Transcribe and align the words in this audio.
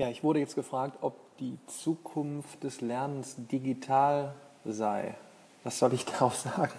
Ja, 0.00 0.08
ich 0.08 0.24
wurde 0.24 0.38
jetzt 0.38 0.54
gefragt, 0.54 0.96
ob 1.02 1.12
die 1.40 1.58
Zukunft 1.66 2.64
des 2.64 2.80
Lernens 2.80 3.34
digital 3.36 4.32
sei. 4.64 5.14
Was 5.62 5.78
soll 5.78 5.92
ich 5.92 6.06
darauf 6.10 6.36
sagen? 6.36 6.72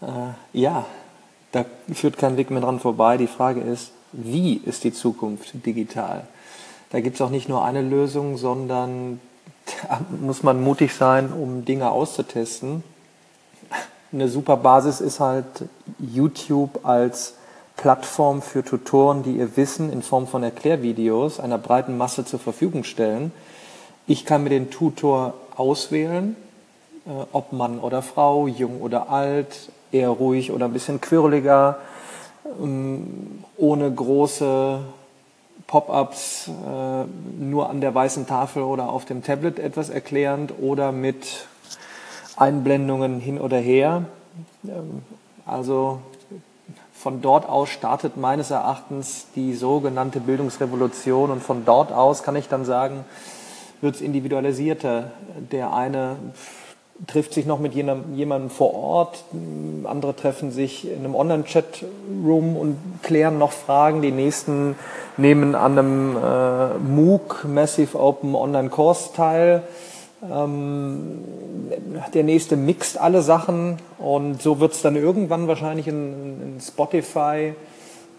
Äh, 0.00 0.58
ja, 0.58 0.86
da 1.52 1.66
führt 1.92 2.16
kein 2.16 2.38
Weg 2.38 2.50
mehr 2.50 2.62
dran 2.62 2.80
vorbei. 2.80 3.18
Die 3.18 3.26
Frage 3.26 3.60
ist, 3.60 3.92
wie 4.12 4.54
ist 4.54 4.84
die 4.84 4.94
Zukunft 4.94 5.66
digital? 5.66 6.26
Da 6.88 7.00
gibt 7.00 7.16
es 7.16 7.20
auch 7.20 7.28
nicht 7.28 7.50
nur 7.50 7.66
eine 7.66 7.82
Lösung, 7.82 8.38
sondern 8.38 9.20
da 9.86 10.00
muss 10.22 10.42
man 10.42 10.62
mutig 10.62 10.94
sein, 10.94 11.30
um 11.30 11.66
Dinge 11.66 11.90
auszutesten. 11.90 12.82
Eine 14.10 14.28
super 14.30 14.56
Basis 14.56 15.02
ist 15.02 15.20
halt 15.20 15.68
YouTube 15.98 16.80
als 16.82 17.34
Plattform 17.80 18.42
für 18.42 18.62
Tutoren, 18.62 19.22
die 19.22 19.38
ihr 19.38 19.56
Wissen 19.56 19.90
in 19.90 20.02
Form 20.02 20.26
von 20.26 20.42
Erklärvideos 20.42 21.40
einer 21.40 21.56
breiten 21.56 21.96
Masse 21.96 22.26
zur 22.26 22.38
Verfügung 22.38 22.84
stellen. 22.84 23.32
Ich 24.06 24.26
kann 24.26 24.42
mir 24.42 24.50
den 24.50 24.70
Tutor 24.70 25.32
auswählen, 25.56 26.36
äh, 27.06 27.10
ob 27.32 27.54
Mann 27.54 27.78
oder 27.78 28.02
Frau, 28.02 28.46
jung 28.46 28.82
oder 28.82 29.08
alt, 29.08 29.70
eher 29.92 30.10
ruhig 30.10 30.52
oder 30.52 30.66
ein 30.66 30.74
bisschen 30.74 31.00
quirliger, 31.00 31.78
ähm, 32.62 33.44
ohne 33.56 33.90
große 33.90 34.80
Pop-ups, 35.66 36.48
äh, 36.48 37.42
nur 37.42 37.70
an 37.70 37.80
der 37.80 37.94
weißen 37.94 38.26
Tafel 38.26 38.62
oder 38.62 38.90
auf 38.90 39.06
dem 39.06 39.24
Tablet 39.24 39.58
etwas 39.58 39.88
erklärend 39.88 40.52
oder 40.60 40.92
mit 40.92 41.46
Einblendungen 42.36 43.20
hin 43.20 43.40
oder 43.40 43.56
her. 43.56 44.04
Ähm, 44.64 45.02
also 45.46 46.00
von 47.00 47.22
dort 47.22 47.48
aus 47.48 47.70
startet 47.70 48.18
meines 48.18 48.50
Erachtens 48.50 49.26
die 49.34 49.54
sogenannte 49.54 50.20
Bildungsrevolution 50.20 51.30
und 51.30 51.42
von 51.42 51.64
dort 51.64 51.92
aus 51.92 52.22
kann 52.22 52.36
ich 52.36 52.48
dann 52.48 52.66
sagen, 52.66 53.06
wird 53.80 53.94
es 53.94 54.00
individualisierter. 54.02 55.10
Der 55.50 55.72
eine 55.72 56.16
trifft 57.06 57.32
sich 57.32 57.46
noch 57.46 57.58
mit 57.58 57.72
jemandem 57.72 58.50
vor 58.50 58.74
Ort, 58.74 59.24
andere 59.84 60.14
treffen 60.14 60.52
sich 60.52 60.86
in 60.92 60.98
einem 60.98 61.14
Online-Chat-Room 61.14 62.54
und 62.56 62.76
klären 63.02 63.38
noch 63.38 63.52
Fragen, 63.52 64.02
die 64.02 64.12
nächsten 64.12 64.76
nehmen 65.16 65.54
an 65.54 65.78
einem 65.78 66.16
äh, 66.22 66.78
MOOC, 66.80 67.46
Massive 67.48 67.98
Open 67.98 68.34
Online 68.34 68.68
Course 68.68 69.14
teil. 69.16 69.62
Ähm, 70.30 71.24
der 72.12 72.24
nächste 72.24 72.56
mixt 72.56 73.00
alle 73.00 73.22
Sachen 73.22 73.78
und 74.00 74.40
so 74.40 74.60
wird 74.60 74.72
es 74.72 74.80
dann 74.80 74.96
irgendwann 74.96 75.46
wahrscheinlich 75.46 75.86
in, 75.86 76.54
in 76.54 76.60
Spotify 76.60 77.52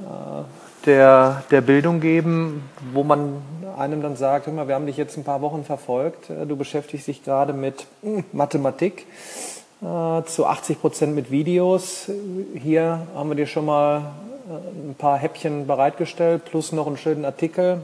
äh, 0.00 0.42
der, 0.86 1.42
der 1.50 1.60
Bildung 1.60 2.00
geben, 2.00 2.70
wo 2.94 3.04
man 3.04 3.42
einem 3.76 4.00
dann 4.00 4.16
sagt, 4.16 4.46
hör 4.46 4.54
mal, 4.54 4.68
wir 4.68 4.74
haben 4.74 4.86
dich 4.86 4.96
jetzt 4.96 5.18
ein 5.18 5.24
paar 5.24 5.42
Wochen 5.42 5.64
verfolgt, 5.64 6.30
äh, 6.30 6.46
du 6.46 6.56
beschäftigst 6.56 7.08
dich 7.08 7.22
gerade 7.22 7.52
mit 7.52 7.86
hm, 8.02 8.24
Mathematik 8.32 9.06
äh, 9.82 10.22
zu 10.24 10.46
80 10.46 10.80
Prozent 10.80 11.14
mit 11.14 11.30
Videos. 11.30 12.10
Hier 12.54 13.06
haben 13.14 13.28
wir 13.28 13.36
dir 13.36 13.46
schon 13.46 13.66
mal 13.66 13.98
äh, 14.48 14.90
ein 14.90 14.94
paar 14.96 15.18
Häppchen 15.18 15.66
bereitgestellt, 15.66 16.46
plus 16.46 16.72
noch 16.72 16.86
einen 16.86 16.96
schönen 16.96 17.26
Artikel, 17.26 17.82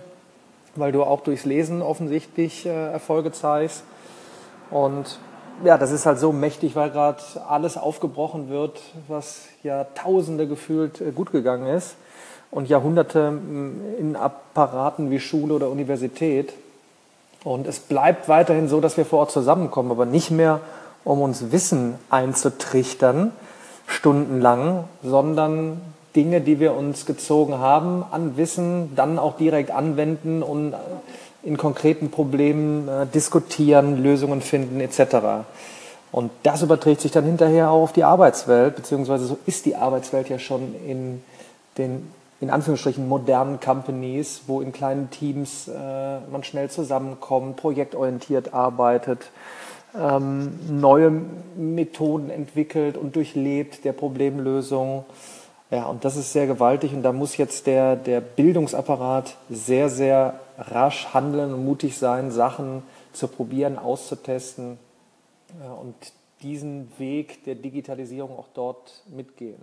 weil 0.77 0.93
du 0.93 1.03
auch 1.03 1.21
durchs 1.21 1.45
Lesen 1.45 1.83
offensichtlich 1.83 2.65
äh, 2.65 2.71
Erfolge 2.71 3.33
zeigst. 3.33 3.85
Und 4.71 5.19
ja, 5.65 5.79
das 5.79 5.91
ist 5.93 6.07
halt 6.07 6.19
so 6.19 6.33
mächtig, 6.33 6.77
weil 6.77 6.91
gerade 6.91 7.23
alles 7.49 7.77
aufgebrochen 7.77 8.49
wird, 8.49 8.81
was 9.09 9.43
Jahrtausende 9.63 10.47
gefühlt 10.47 11.01
äh, 11.01 11.13
gut 11.13 11.33
gegangen 11.33 11.67
ist 11.67 11.97
und 12.51 12.69
Jahrhunderte 12.69 13.31
mm, 13.31 13.99
in 13.99 14.17
Apparaten 14.17 15.11
wie 15.11 15.21
Schule 15.21 15.55
oder 15.55 15.71
Universität. 15.71 16.53
Und 17.45 17.67
es 17.67 17.81
bleibt 17.81 18.29
weiterhin 18.29 18.69
so, 18.69 18.81
dass 18.81 18.97
wir 18.97 19.05
vor 19.05 19.21
Ort 19.21 19.33
zusammenkommen, 19.33 19.91
aber 19.91 20.07
nicht 20.07 20.31
mehr, 20.31 20.61
um 21.05 21.21
uns 21.21 21.51
Wissen 21.51 21.97
einzutrichtern, 22.11 23.33
stundenlang, 23.87 24.85
sondern 25.03 25.81
Dinge, 26.15 26.41
die 26.41 26.61
wir 26.61 26.75
uns 26.75 27.07
gezogen 27.07 27.59
haben 27.59 28.05
an 28.11 28.37
Wissen, 28.37 28.95
dann 28.95 29.19
auch 29.19 29.37
direkt 29.37 29.71
anwenden 29.71 30.43
und 30.43 30.75
in 31.43 31.57
konkreten 31.57 32.11
Problemen 32.11 32.89
äh, 32.89 33.07
diskutieren, 33.07 34.03
Lösungen 34.03 34.43
finden 34.43 34.81
etc. 34.81 35.45
Und 36.13 36.31
das 36.43 36.63
überträgt 36.63 37.01
sich 37.01 37.13
dann 37.13 37.25
hinterher 37.25 37.71
auch 37.71 37.83
auf 37.83 37.93
die 37.93 38.05
Arbeitswelt, 38.05 38.77
beziehungsweise 38.77 39.27
so 39.27 39.39
ist 39.47 39.65
die 39.67 39.77
Arbeitswelt 39.77 40.29
ja 40.29 40.39
schon 40.39 40.75
in 40.87 41.23
den 41.79 42.13
in 42.43 42.51
Anführungsstrichen 42.51 43.09
modernen 43.09 43.61
Companies, 43.61 44.43
wo 44.49 44.61
in 44.61 44.73
kleinen 44.73 45.11
Teams 45.11 45.69
äh, 45.69 46.19
man 46.29 46.43
schnell 46.43 46.69
zusammenkommt, 46.69 47.57
projektorientiert 47.57 48.53
arbeitet, 48.53 49.31
ähm, 49.97 50.59
neue 50.69 51.13
Methoden 51.57 52.31
entwickelt 52.31 52.97
und 52.97 53.15
durchlebt 53.15 53.85
der 53.85 53.93
Problemlösung. 53.93 55.05
Ja, 55.73 55.87
und 55.87 56.05
das 56.05 56.17
ist 56.17 56.35
sehr 56.35 56.47
gewaltig 56.47 56.93
und 56.93 57.03
da 57.03 57.15
muss 57.15 57.39
jetzt 57.39 57.67
der, 57.67 57.97
der 57.97 58.21
Bildungsapparat 58.21 59.39
sehr, 59.49 59.89
sehr 59.89 60.39
rasch 60.59 61.15
handeln 61.15 61.55
und 61.55 61.65
mutig 61.65 61.97
sein, 61.97 62.31
Sachen 62.31 62.83
zu 63.15 63.27
probieren, 63.27 63.79
auszutesten 63.79 64.79
und 65.81 65.95
diesen 66.43 66.93
Weg 66.99 67.45
der 67.45 67.55
Digitalisierung 67.55 68.39
auch 68.39 68.49
dort 68.53 69.03
mitgehen. 69.07 69.63